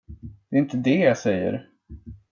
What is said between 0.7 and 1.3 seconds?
det jag